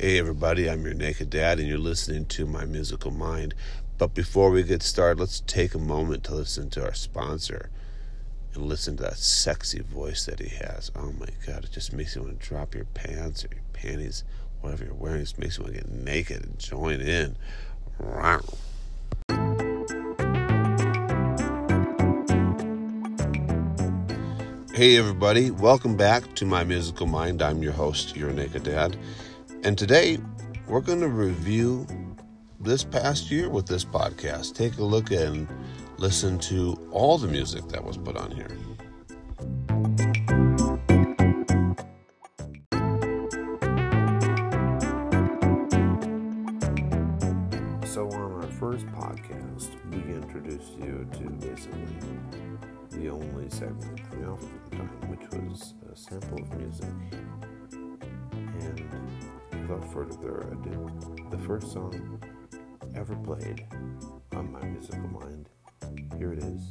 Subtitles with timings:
[0.00, 0.70] everybody.
[0.70, 3.52] I'm your Naked Dad, and you're listening to My Musical Mind.
[3.98, 7.68] But before we get started, let's take a moment to listen to our sponsor
[8.54, 10.92] and listen to that sexy voice that he has.
[10.94, 14.22] Oh my God, it just makes you want to drop your pants or your panties,
[14.60, 15.22] whatever you're wearing.
[15.22, 17.34] It just makes you want to get naked and join in.
[24.74, 27.42] Hey, everybody, welcome back to My Musical Mind.
[27.42, 28.96] I'm your host, Your Naked Dad.
[29.64, 30.18] And today
[30.68, 31.86] we're going to review
[32.60, 34.54] this past year with this podcast.
[34.54, 35.48] Take a look and
[35.98, 38.48] listen to all the music that was put on here.
[60.06, 62.22] The first song
[62.94, 63.66] ever played
[64.32, 65.48] on my musical mind.
[66.16, 66.70] Here it is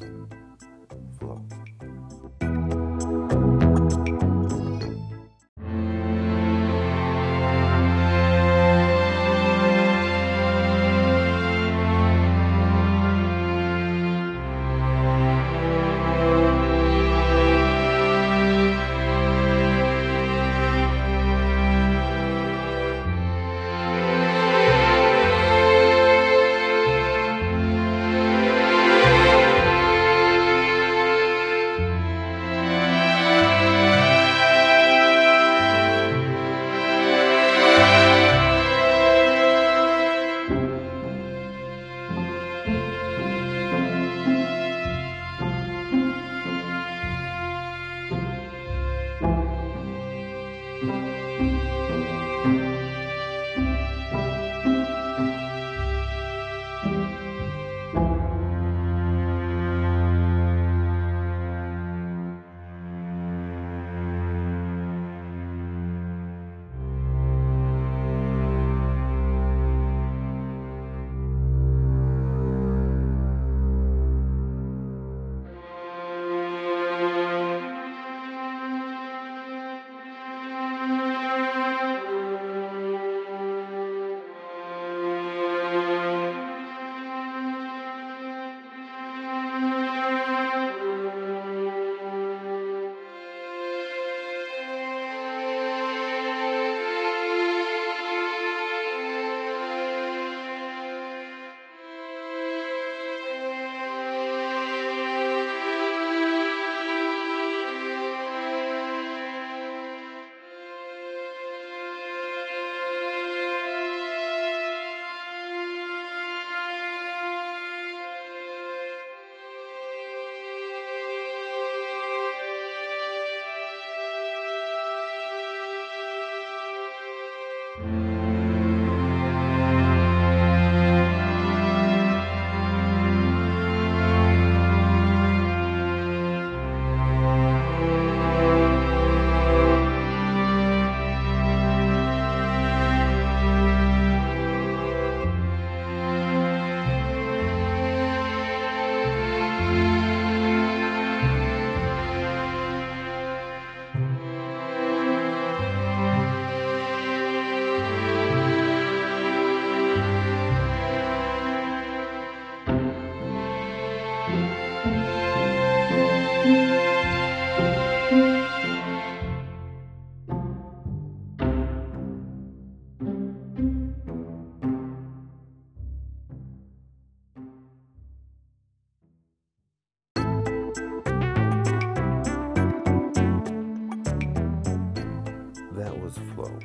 [185.78, 186.58] That was Flow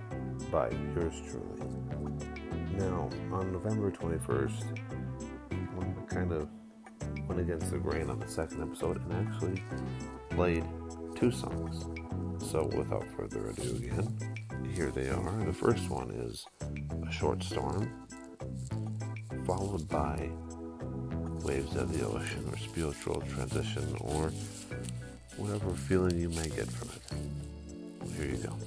[0.50, 1.68] by yours truly.
[2.78, 4.78] Now, on November 21st,
[5.50, 6.48] we kind of
[7.28, 9.62] went against the grain on the second episode and actually
[10.30, 10.64] played
[11.14, 11.84] two songs.
[12.42, 14.16] So, without further ado, again,
[14.74, 15.44] here they are.
[15.44, 16.46] The first one is
[17.06, 17.92] A Short Storm,
[19.46, 20.30] followed by
[21.44, 24.32] Waves of the Ocean or Spiritual Transition or
[25.36, 28.16] whatever feeling you may get from it.
[28.16, 28.61] Here you go.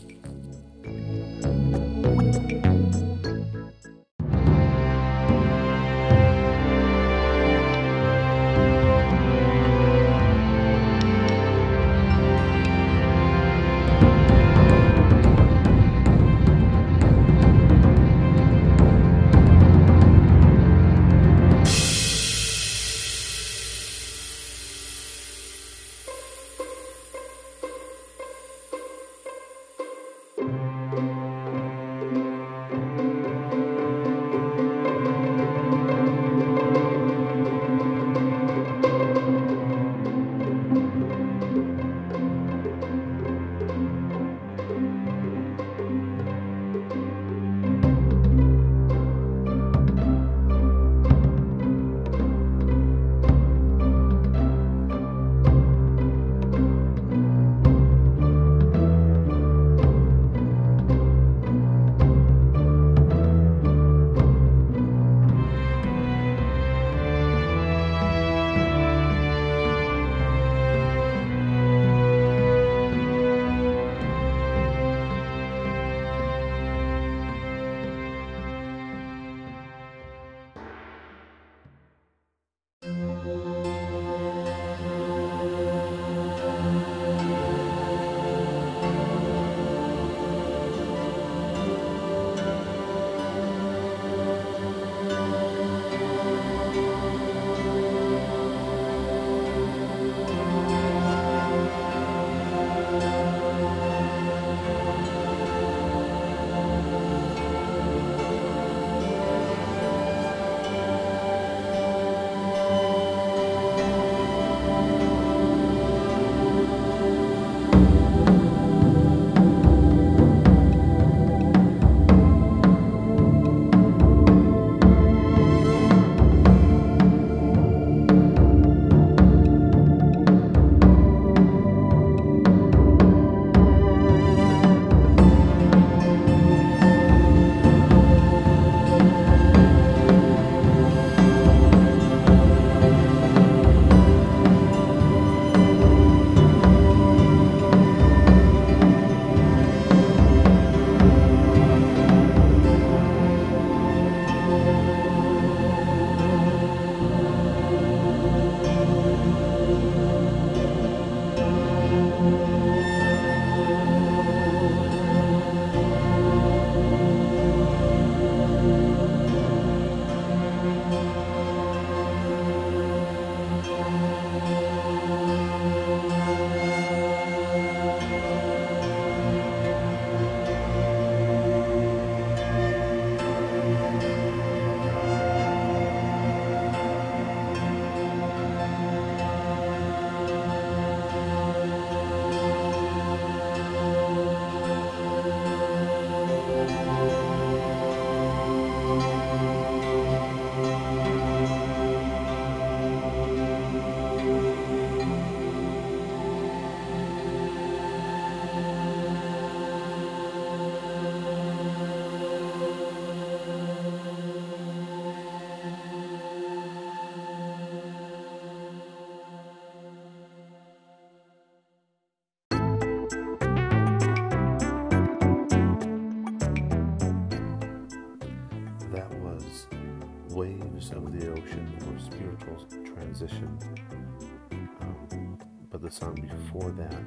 [235.85, 237.03] The song before that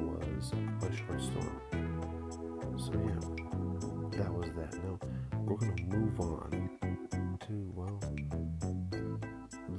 [0.00, 0.52] was
[0.82, 1.60] a short storm.
[2.76, 4.74] So yeah, that was that.
[4.82, 4.98] Now
[5.44, 6.70] we're gonna move on
[7.46, 8.00] to well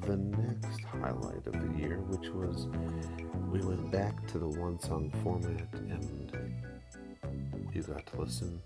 [0.03, 2.67] the next highlight of the year, which was
[3.51, 6.31] we went back to the one song format and
[7.73, 8.61] you got to listen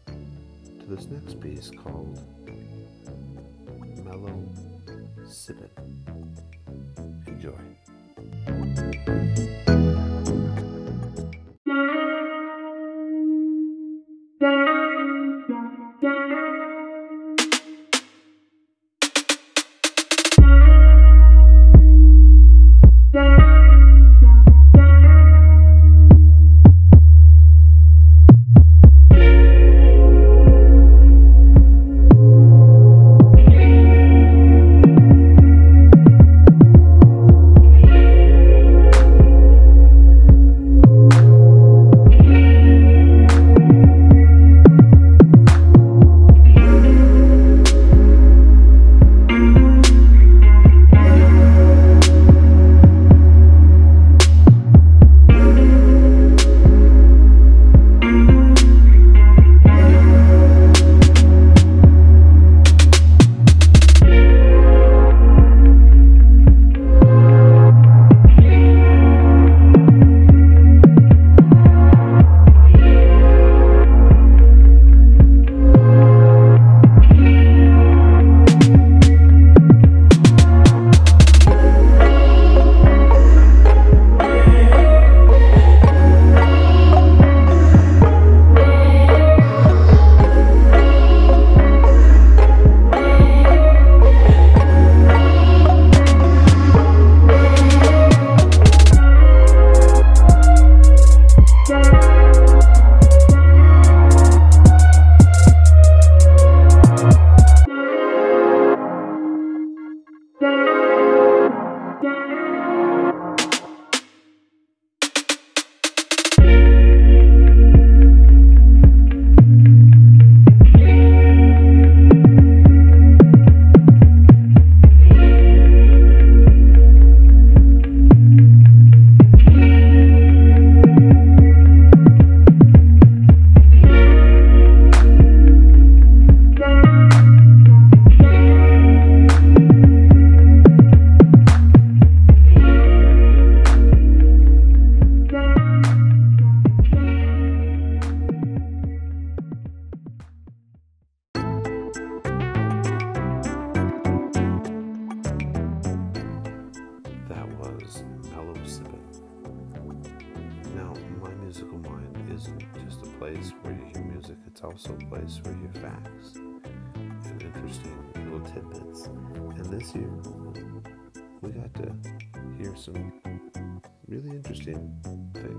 [0.80, 2.20] to this next piece called
[4.06, 4.48] Mellow
[5.26, 5.72] Sippin'.
[7.26, 7.81] Enjoy.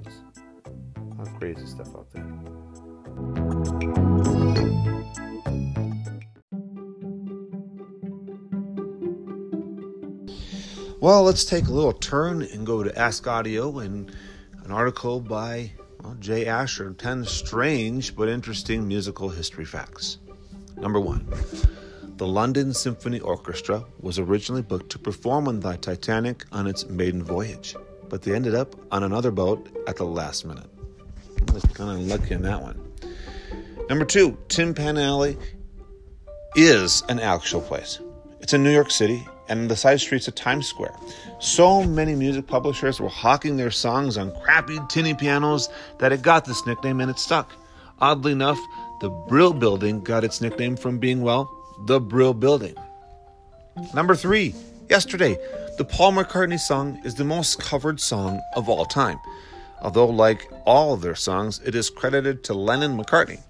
[0.00, 0.22] Things.
[1.38, 2.26] Crazy stuff out there.
[11.00, 14.14] Well, let's take a little turn and go to Ask Audio and
[14.64, 20.18] an article by well, Jay Asher 10 strange but interesting musical history facts.
[20.76, 21.28] Number one,
[22.16, 27.22] the London Symphony Orchestra was originally booked to perform on the Titanic on its maiden
[27.22, 27.75] voyage,
[28.12, 30.69] but they ended up on another boat at the last minute.
[31.49, 32.78] I was kind of unlucky on that one.
[33.88, 35.38] Number two, Tin Pan Alley
[36.54, 38.00] is an actual place.
[38.40, 40.95] It's in New York City and the side streets of Times Square.
[41.40, 46.45] So many music publishers were hawking their songs on crappy tinny pianos that it got
[46.45, 47.50] this nickname and it stuck.
[47.99, 48.59] Oddly enough,
[49.00, 51.50] the Brill Building got its nickname from being, well,
[51.87, 52.75] the Brill Building.
[53.95, 54.54] Number three,
[54.92, 55.38] yesterday,
[55.78, 59.18] the Paul McCartney song is the most covered song of all time.
[59.80, 63.40] Although, like all their songs, it is credited to Lennon McCartney.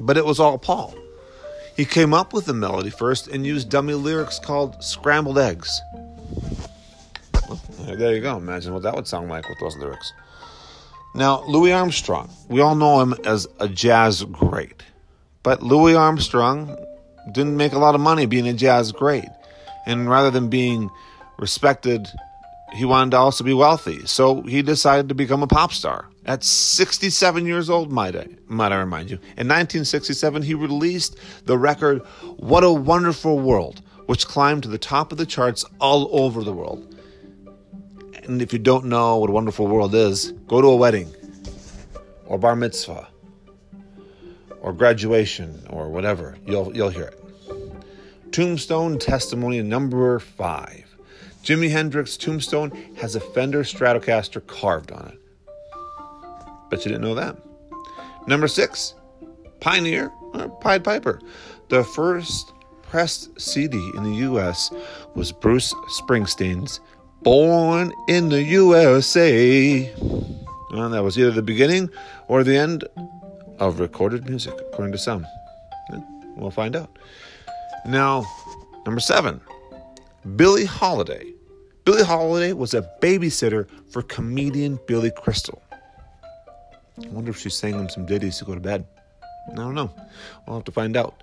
[0.00, 0.96] But it was all Paul.
[1.76, 5.80] He came up with the melody first and used dummy lyrics called Scrambled Eggs.
[7.48, 8.36] Well, there you go.
[8.36, 10.12] Imagine what that would sound like with those lyrics.
[11.14, 14.82] Now, Louis Armstrong, we all know him as a jazz great.
[15.44, 16.76] But Louis Armstrong
[17.30, 19.28] didn't make a lot of money being a jazz great.
[19.88, 20.90] And rather than being
[21.38, 22.06] respected,
[22.74, 24.04] he wanted to also be wealthy.
[24.06, 26.10] So he decided to become a pop star.
[26.26, 29.16] At 67 years old, might I, might I remind you.
[29.16, 31.16] In 1967, he released
[31.46, 32.02] the record
[32.36, 36.52] What a Wonderful World, which climbed to the top of the charts all over the
[36.52, 36.94] world.
[38.24, 41.10] And if you don't know what a wonderful world is, go to a wedding
[42.26, 43.08] or bar mitzvah
[44.60, 46.36] or graduation or whatever.
[46.44, 47.27] You'll you'll hear it.
[48.32, 50.84] Tombstone testimony number five.
[51.42, 55.18] Jimi Hendrix tombstone has a Fender Stratocaster carved on it.
[56.70, 57.36] Bet you didn't know that.
[58.26, 58.94] Number six,
[59.60, 61.20] Pioneer or Pied Piper.
[61.68, 64.70] The first pressed CD in the U.S.
[65.14, 66.80] was Bruce Springsteen's
[67.22, 69.92] Born in the USA.
[70.70, 71.90] And uh, that was either the beginning
[72.28, 72.84] or the end
[73.58, 75.26] of recorded music, according to some.
[76.36, 76.96] We'll find out.
[77.86, 78.24] Now,
[78.84, 79.40] number seven,
[80.36, 81.32] Billie Holiday.
[81.84, 85.62] Billie Holiday was a babysitter for comedian Billy Crystal.
[87.02, 88.86] I wonder if she sang him some ditties to go to bed.
[89.50, 89.90] I don't know.
[90.46, 91.22] We'll have to find out.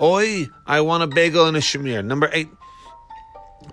[0.00, 2.04] Oi, I want a bagel and a shamir.
[2.04, 2.48] Number eight.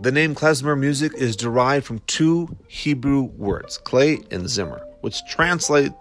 [0.01, 5.91] The name klezmer music is derived from two Hebrew words, clay and zimmer, which translate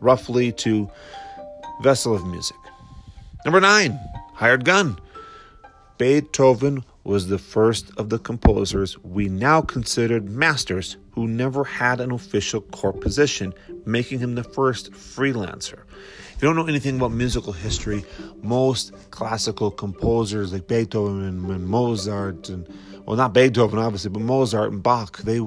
[0.00, 0.90] roughly to
[1.82, 2.56] vessel of music.
[3.44, 3.98] Number nine,
[4.34, 4.98] hired gun.
[6.00, 12.10] Beethoven was the first of the composers we now considered masters who never had an
[12.10, 13.52] official court position,
[13.84, 15.80] making him the first freelancer.
[16.34, 18.02] If you don't know anything about musical history,
[18.40, 22.66] most classical composers like Beethoven and Mozart, and
[23.04, 25.42] well, not Beethoven obviously, but Mozart and Bach, they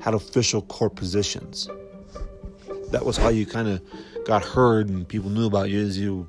[0.00, 1.68] had official court positions.
[2.92, 3.82] That was how you kind of
[4.24, 6.28] got heard and people knew about you as you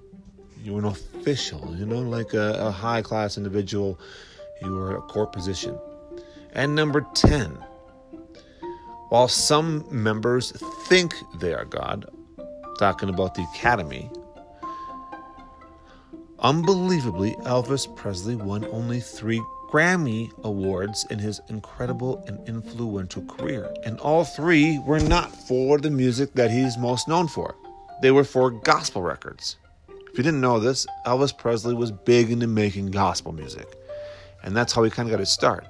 [0.63, 0.85] you were an
[1.25, 3.99] official, you know, like a, a high class individual.
[4.61, 5.75] You are a court position.
[6.53, 7.57] And number 10,
[9.09, 10.51] while some members
[10.87, 12.05] think they are God,
[12.77, 14.07] talking about the Academy,
[16.37, 19.41] unbelievably, Elvis Presley won only three
[19.71, 23.73] Grammy Awards in his incredible and influential career.
[23.83, 27.55] And all three were not for the music that he's most known for,
[28.03, 29.57] they were for gospel records.
[30.15, 33.67] If you didn't know this, Elvis Presley was big into making gospel music.
[34.43, 35.67] And that's how he kind of got his start.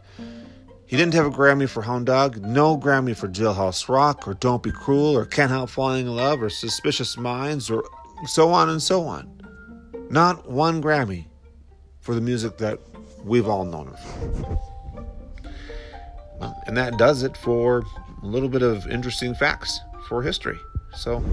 [0.86, 4.62] He didn't have a Grammy for Hound Dog, no Grammy for Jailhouse Rock, or Don't
[4.62, 7.86] Be Cruel, or Can't Help Falling in Love, or Suspicious Minds, or
[8.28, 9.36] so on and so on.
[10.12, 11.26] Not one Grammy
[12.02, 12.80] for the music that
[13.24, 14.60] we've all known him for.
[16.40, 17.84] Well, and that does it for
[18.22, 20.60] a little bit of interesting facts for history.
[20.94, 21.24] So,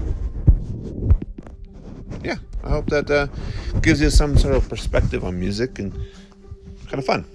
[2.23, 3.27] yeah, I hope that uh,
[3.81, 5.93] gives you some sort of perspective on music and
[6.87, 7.25] kind of fun.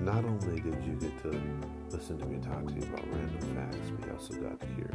[0.00, 1.40] Not only did you get to
[1.90, 4.90] listen to me talk to you about random facts, we also got to hear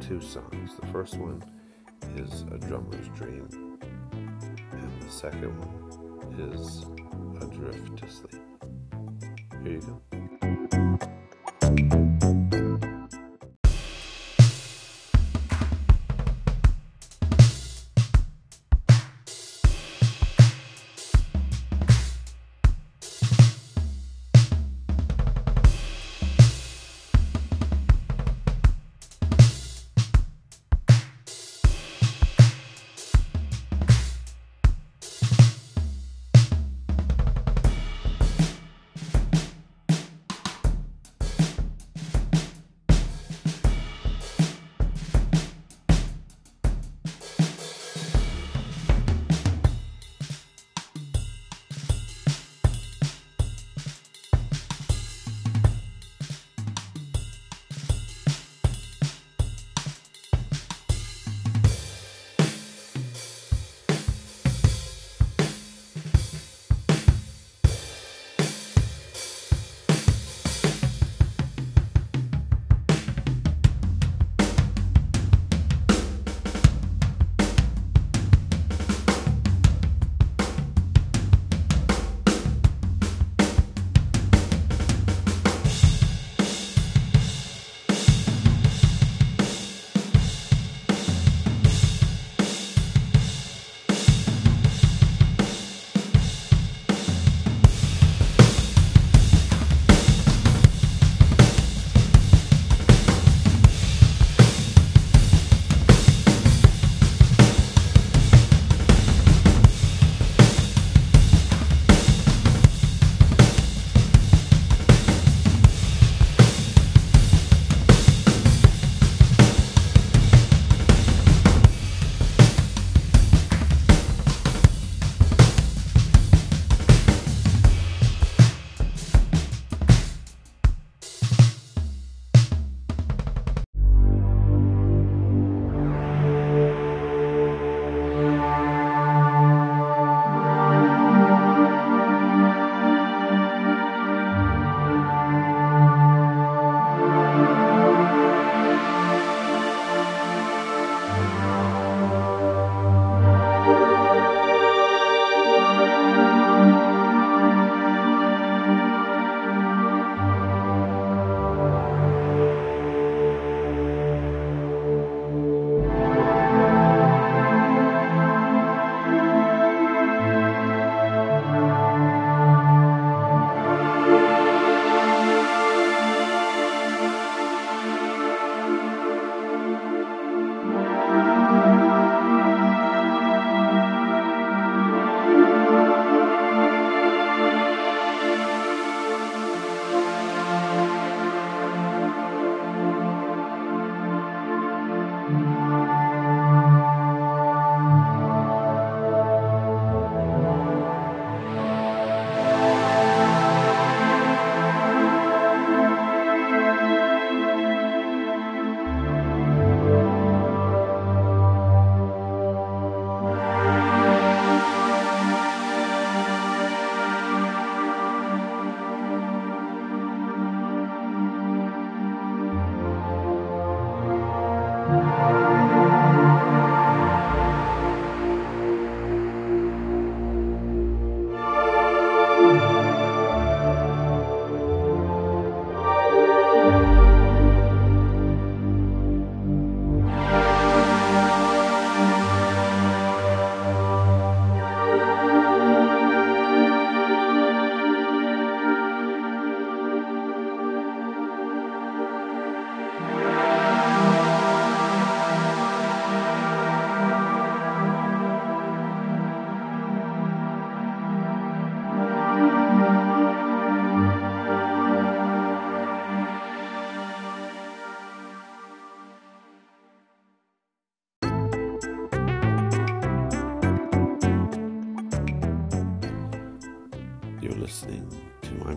[0.00, 0.76] two songs.
[0.80, 1.42] The first one
[2.16, 3.48] is A Drummer's Dream,
[4.12, 5.81] and the second one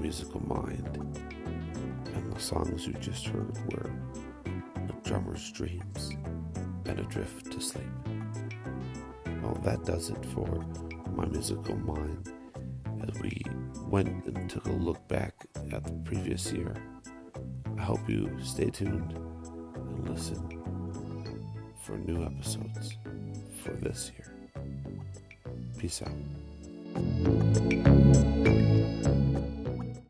[0.06, 0.98] Musical Mind.
[2.14, 3.90] And the songs you just heard were
[4.76, 6.12] A Drummer's Dreams
[6.86, 7.88] and Adrift to Sleep.
[9.42, 10.64] Well, that does it for
[11.16, 12.32] My Musical Mind
[13.02, 13.42] as we
[13.88, 15.34] went and took a look back
[15.72, 16.76] at the previous year.
[17.76, 20.62] I hope you stay tuned and listen
[21.82, 22.96] for new episodes
[23.64, 24.32] for this year.
[25.80, 26.12] Peace out.